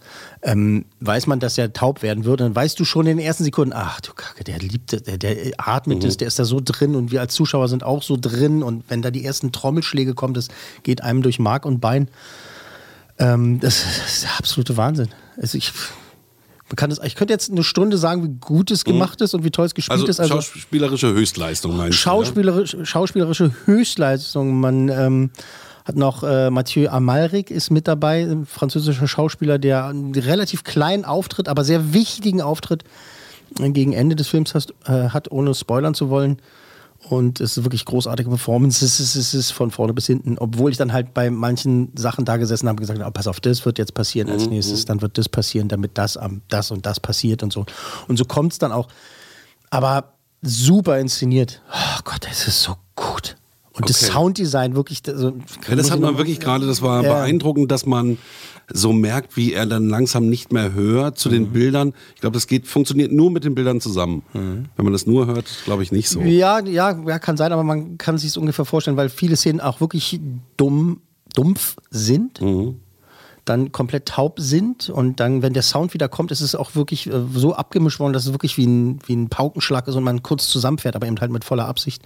[0.42, 3.44] Ähm, weiß man, dass er taub werden würde, dann weißt du schon in den ersten
[3.44, 6.08] Sekunden, ach du Kacke, der liebt, es, der, der atmet Mhm.
[6.08, 8.84] es, der ist da so drin und wir als Zuschauer sind auch so drin und
[8.88, 10.48] wenn da die ersten Trommelschläge kommen, das
[10.82, 12.08] geht einem durch Mark und Bein.
[13.18, 15.08] Ähm, das, das ist der absolute Wahnsinn.
[15.36, 15.72] Also ich,
[16.68, 19.44] man kann das, ich könnte jetzt eine Stunde sagen, wie gut es gemacht ist und
[19.44, 20.18] wie toll es gespielt Also, ist.
[20.18, 24.58] Also schauspielerische Höchstleistung, meinst Schauspielerisch, schauspielerische Höchstleistung.
[24.58, 25.30] Man ähm,
[25.84, 31.04] hat noch äh, Mathieu Amalric ist mit dabei, ein französischer Schauspieler, der einen relativ kleinen
[31.04, 32.82] Auftritt, aber sehr wichtigen Auftritt
[33.58, 36.38] gegen Ende des Films hast, äh, hat, ohne spoilern zu wollen.
[37.08, 38.84] Und es ist wirklich großartige Performance.
[38.84, 40.38] Es ist, es ist von vorne bis hinten.
[40.38, 43.28] Obwohl ich dann halt bei manchen Sachen da gesessen habe und gesagt habe, oh, pass
[43.28, 46.42] auf, das wird jetzt passieren als Mhm, nächstes, dann wird das passieren, damit das am
[46.48, 47.64] das und das passiert und so.
[48.08, 48.88] Und so kommt es dann auch.
[49.70, 51.62] Aber super inszeniert.
[51.72, 53.36] Oh Gott, es ist so gut.
[53.72, 54.12] Und das Okay.
[54.12, 55.02] Sounddesign wirklich.
[55.06, 55.36] Also,
[55.68, 57.12] Ja, das hat man wirklich gerade, das war Ja.
[57.14, 58.18] beeindruckend, dass man
[58.72, 61.32] so merkt, wie er dann langsam nicht mehr hört zu Mhm.
[61.32, 61.92] den Bildern.
[62.14, 64.22] Ich glaube, das geht, funktioniert nur mit den Bildern zusammen.
[64.32, 66.20] Wenn man das nur hört, glaube ich nicht so.
[66.20, 69.60] Ja, ja, ja, kann sein, aber man kann sich es ungefähr vorstellen, weil viele Szenen
[69.60, 70.20] auch wirklich
[70.56, 71.00] dumm,
[71.34, 72.76] dumpf sind, Mhm.
[73.46, 77.06] Dann komplett taub sind und dann, wenn der Sound wieder kommt, ist es auch wirklich
[77.06, 80.22] äh, so abgemischt worden, dass es wirklich wie ein, wie ein Paukenschlag ist und man
[80.22, 82.02] kurz zusammenfährt, aber eben halt mit voller Absicht.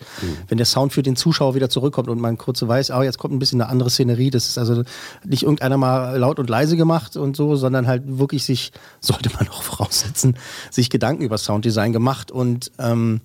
[0.49, 3.35] Wenn der Sound für den Zuschauer wieder zurückkommt und man kurz weiß, oh, jetzt kommt
[3.35, 4.83] ein bisschen eine andere Szenerie, das ist also
[5.25, 9.49] nicht irgendeiner mal laut und leise gemacht und so, sondern halt wirklich sich, sollte man
[9.49, 10.37] auch voraussetzen,
[10.71, 13.23] sich Gedanken über Sounddesign gemacht und ähm,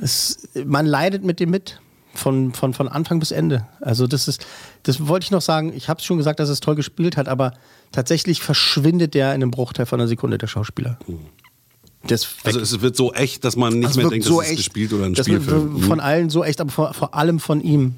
[0.00, 1.80] es, man leidet mit dem mit.
[2.14, 3.66] Von, von, von Anfang bis Ende.
[3.80, 4.46] Also das ist,
[4.84, 7.26] das wollte ich noch sagen, ich habe es schon gesagt, dass es toll gespielt hat,
[7.28, 7.52] aber
[7.90, 10.96] tatsächlich verschwindet der in einem Bruchteil von einer Sekunde, der Schauspieler.
[12.06, 14.50] Das Also es wird so echt, dass man nicht Das mehr denkt, so das ist
[14.52, 14.58] echt.
[14.58, 15.74] gespielt oder ein das Spielfilm.
[15.74, 17.96] wird Von allen so echt, aber vor, vor allem von ihm.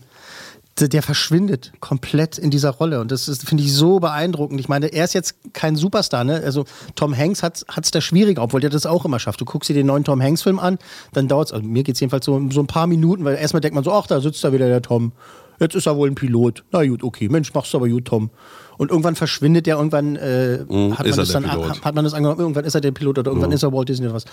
[0.79, 3.01] Der, verschwindet komplett in dieser Rolle.
[3.01, 4.61] Und das ist, finde ich, so beeindruckend.
[4.61, 6.43] Ich meine, er ist jetzt kein Superstar, ne?
[6.45, 9.41] Also Tom Hanks hat es da schwieriger, obwohl der das auch immer schafft.
[9.41, 10.79] Du guckst dir den neuen Tom Hanks-Film an,
[11.15, 13.63] dann dauert es, also mir geht es jedenfalls so, so ein paar Minuten, weil erstmal
[13.63, 15.13] denkt man so, ach, da sitzt da wieder der Tom.
[15.59, 16.65] Jetzt ist er wohl ein Pilot.
[16.73, 18.29] Na gut, okay, Mensch, machst du aber gut, Tom.
[18.77, 22.41] Und irgendwann verschwindet der, irgendwann äh, Mhm, hat, man das dann, hat man das angenommen,
[22.41, 23.55] irgendwann ist er der Pilot oder irgendwann Mhm.
[23.55, 24.27] ist er Walt Disney oder was.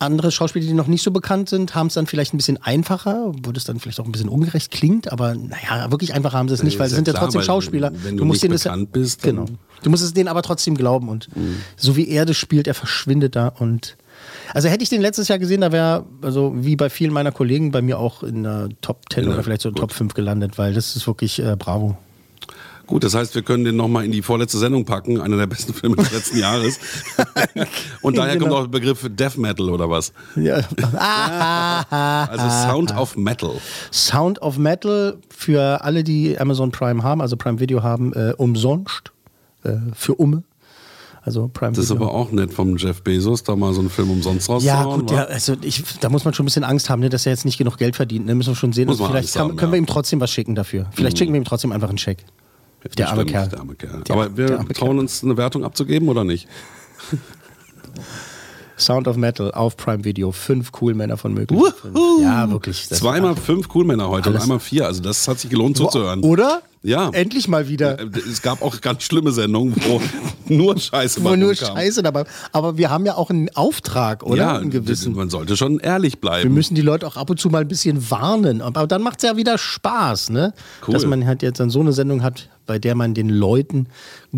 [0.00, 3.32] Andere Schauspieler, die noch nicht so bekannt sind, haben es dann vielleicht ein bisschen einfacher,
[3.44, 6.54] wo das dann vielleicht auch ein bisschen ungerecht klingt, aber naja, wirklich einfacher haben sie
[6.54, 7.92] es nicht, weil sie ja sind ja klar, trotzdem weil Schauspieler.
[8.02, 9.44] wenn du nicht denen das bekannt bist, dann- Mhm.
[9.46, 9.58] Genau.
[9.82, 11.28] Du musst es denen aber trotzdem glauben und
[11.76, 13.96] so wie er das spielt, er verschwindet da und
[14.52, 17.70] also hätte ich den letztes Jahr gesehen, da wäre, also wie bei vielen meiner Kollegen,
[17.70, 20.74] bei mir auch in der Top 10 Ja, oder vielleicht so Top 5 gelandet, weil
[20.74, 21.96] das ist wirklich äh, bravo.
[22.90, 25.72] Gut, das heißt, wir können den nochmal in die vorletzte Sendung packen, einer der besten
[25.80, 26.78] Filme des letzten Jahres.
[28.02, 28.56] Und daher kommt Genau.
[28.56, 30.12] auch der Begriff Death Metal oder was?
[30.36, 30.60] Ja.
[32.30, 33.52] Also Sound of Metal.
[33.92, 39.12] Sound of Metal für alle, die Amazon Prime haben, also Prime Video haben, äh, umsonst.
[39.64, 40.42] Äh, für Umme.
[41.22, 42.04] Also Prime Das ist Video.
[42.06, 45.00] aber auch nett vom Jeff Bezos, da mal so einen Film umsonst ja, rauszuhauen.
[45.00, 45.14] gut, wa?
[45.16, 47.44] ja, also ich, da muss man schon ein bisschen Angst haben, ne, dass er jetzt
[47.44, 48.24] nicht genug Geld verdient.
[48.26, 48.34] Ne?
[48.34, 48.86] Müssen wir schon sehen.
[48.86, 49.82] Muss Also vielleicht kann, haben, können wir ja.
[49.82, 50.86] ihm trotzdem was schicken dafür.
[50.92, 51.18] Vielleicht Mhm.
[51.18, 52.24] schicken wir ihm trotzdem einfach einen Scheck.
[52.96, 53.48] Der arme Kerl.
[53.48, 54.02] Der arme Kerl.
[54.02, 56.48] Der- aber wir trauen uns eine Wertung abzugeben oder nicht?
[58.78, 60.32] Sound of Metal auf Prime Video.
[60.32, 61.60] Fünf cool Männer von möglich.
[62.22, 62.88] Ja, wirklich.
[62.88, 64.86] Zweimal fünf Coolmänner heute Alles- und einmal vier.
[64.86, 66.20] Also das hat sich gelohnt zuzuhören.
[66.20, 66.62] Oder?
[66.82, 67.10] Ja.
[67.10, 67.98] Endlich mal wieder.
[68.00, 70.00] Äh, Es gab auch ganz schlimme Sendungen, wo
[70.54, 71.76] nur Scheiße Wo nur rumkam.
[71.76, 72.24] Scheiße dabei.
[72.52, 74.36] Aber wir haben ja auch einen Auftrag, oder?
[74.36, 75.14] Ja, Einen gewissen.
[75.14, 76.44] man sollte schon ehrlich bleiben.
[76.44, 78.62] Wir müssen die Leute auch ab und zu mal ein bisschen warnen.
[78.62, 80.54] Aber dann macht es ja wieder Spaß, ne?
[80.86, 80.94] Cool.
[80.94, 83.88] Dass man halt jetzt dann so eine Sendung hat, bei der man den Leuten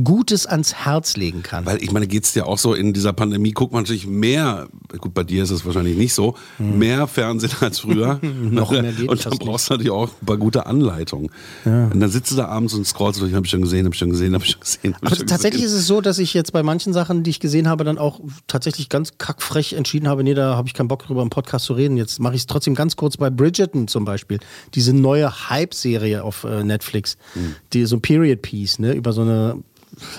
[0.05, 1.66] Gutes ans Herz legen kann.
[1.66, 4.68] Weil ich meine, geht es dir auch so, in dieser Pandemie guckt man natürlich mehr,
[4.98, 8.18] gut, bei dir ist es wahrscheinlich nicht so, mehr Fernsehen als früher.
[8.22, 8.55] Hm.
[8.55, 11.31] Noch mehr geht Und dann brauchst du natürlich auch ein paar gute Anleitungen.
[11.64, 13.98] Und dann sitzt du da abends und scrollst durch, hab ich schon gesehen, hab ich
[13.98, 14.94] schon gesehen, hab ich schon gesehen.
[14.94, 15.76] Hab ich Aber schon tatsächlich gesehen.
[15.76, 18.20] ist es so, dass ich jetzt bei manchen Sachen, die ich gesehen habe, dann auch
[18.46, 21.74] tatsächlich ganz kackfrech entschieden habe, nee, da habe ich keinen Bock drüber im Podcast zu
[21.74, 21.96] reden.
[21.96, 24.38] Jetzt mache ich es trotzdem ganz kurz bei Bridgerton zum Beispiel.
[24.74, 27.16] Diese neue Hype-Serie auf äh, Netflix.
[27.34, 27.54] Hm.
[27.72, 29.62] Die so ein Period Piece, ne, über so eine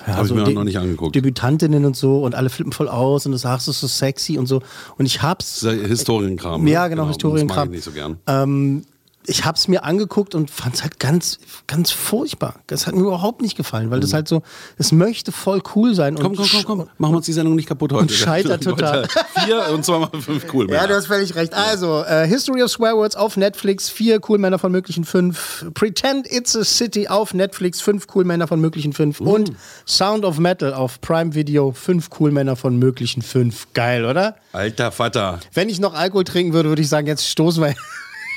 [0.06, 1.16] ja, Habe ich so mir auch noch nicht angeguckt.
[1.16, 4.38] Debütantinnen und so und alle flippen voll aus und du sagst, es ist so sexy
[4.38, 4.62] und so.
[4.98, 5.62] Und ich hab's.
[5.62, 6.64] Das ja Historienkram.
[6.64, 6.72] ne?
[6.72, 7.48] Ja, genau, Historienkram.
[7.48, 8.18] Das mag ich nicht so gern.
[8.28, 8.84] Ähm,
[9.28, 12.56] ich hab's mir angeguckt und fand's halt ganz, ganz furchtbar.
[12.68, 14.44] Das hat mir überhaupt nicht gefallen, weil das halt so,
[14.78, 16.16] es möchte voll cool sein.
[16.16, 16.20] Mhm.
[16.20, 16.90] Komm, und komm, komm, komm.
[16.98, 18.02] Machen wir uns die Sendung nicht kaputt heute.
[18.04, 19.08] Und scheitert total.
[19.46, 20.70] Vier und zweimal fünf cool.
[20.70, 21.54] Ja, du hast völlig recht.
[21.54, 25.66] Also, äh, History of Swear Words auf Netflix, vier Cool Männer von möglichen fünf.
[25.74, 29.20] Pretend It's a City auf Netflix, fünf Cool Männer von möglichen fünf.
[29.20, 29.36] Uh.
[29.36, 29.54] Und
[29.88, 33.68] Sound of Metal auf Prime Video, fünf Cool Männer von möglichen fünf.
[33.74, 34.36] Geil, oder?
[34.52, 35.40] Alter Vater.
[35.54, 37.76] Wenn ich noch Alkohol trinken würde, würde ich sagen, jetzt stoßen wir,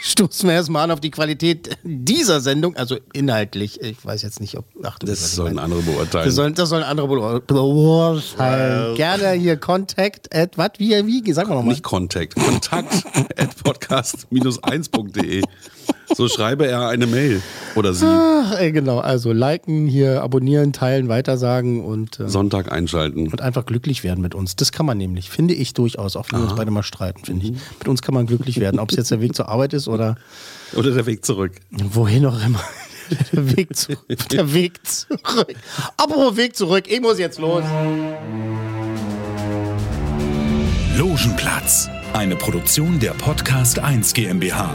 [0.03, 2.77] stoßen wir erstmal an auf die Qualität dieser Sendung.
[2.77, 3.81] Also inhaltlich.
[3.81, 4.65] Ich weiß jetzt nicht, ob.
[4.83, 6.27] Ach, du Das sollen andere beurteilen.
[6.27, 8.95] Das sollen, das sollen andere beur- beurteilen.
[8.97, 11.73] Gerne hier Contact at, was, wie, wie, sag mal nochmal.
[11.75, 12.35] Nicht Contact.
[12.35, 13.05] Kontakt
[13.37, 15.43] at podcast-1.de.
[16.15, 17.43] So schreibe er eine Mail.
[17.75, 18.07] Oder sie.
[18.07, 23.29] Ach, ey, genau, also liken, hier abonnieren, teilen, weitersagen und, äh, Sonntag einschalten.
[23.29, 24.57] und einfach glücklich werden mit uns.
[24.57, 27.47] Das kann man nämlich, finde ich durchaus, auch wenn wir uns beide mal streiten, finde
[27.47, 27.53] ich.
[27.79, 30.17] Mit uns kann man glücklich werden, ob es jetzt der Weg zur Arbeit ist oder
[30.75, 31.53] Oder der Weg zurück.
[31.71, 32.61] wohin auch immer.
[33.33, 33.93] Der Weg, zu,
[34.33, 35.55] der Weg zurück.
[35.97, 37.63] Apropos Weg zurück, ich muss jetzt los.
[40.97, 44.75] Logenplatz, eine Produktion der Podcast 1 GmbH.